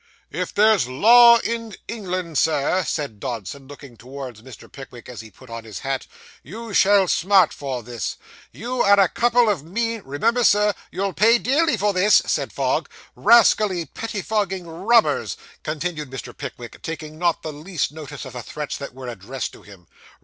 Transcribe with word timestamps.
'If 0.31 0.51
there's 0.51 0.87
law 0.87 1.37
in 1.43 1.75
England, 1.87 2.39
sir,' 2.39 2.83
said 2.87 3.19
Dodson, 3.19 3.67
looking 3.67 3.97
towards 3.97 4.41
Mr. 4.41 4.65
Pickwick, 4.67 5.07
as 5.07 5.21
he 5.21 5.29
put 5.29 5.47
on 5.51 5.63
his 5.63 5.81
hat, 5.85 6.07
'you 6.41 6.73
shall 6.73 7.07
smart 7.07 7.53
for 7.53 7.83
this.' 7.83 8.17
'You 8.51 8.81
are 8.81 8.99
a 8.99 9.07
couple 9.07 9.47
of 9.47 9.61
mean' 9.61 10.01
'Remember, 10.03 10.43
sir, 10.43 10.73
you 10.91 11.13
pay 11.13 11.37
dearly 11.37 11.77
for 11.77 11.93
this,' 11.93 12.23
said 12.25 12.51
Fogg.' 12.51 12.89
Rascally, 13.15 13.85
pettifogging 13.85 14.65
robbers!' 14.65 15.37
continued 15.61 16.09
Mr. 16.09 16.35
Pickwick, 16.35 16.81
taking 16.81 17.19
not 17.19 17.43
the 17.43 17.53
least 17.53 17.91
notice 17.91 18.25
of 18.25 18.33
the 18.33 18.41
threats 18.41 18.77
that 18.77 18.95
were 18.95 19.07
addressed 19.07 19.53
to 19.53 19.61
him. 19.61 19.85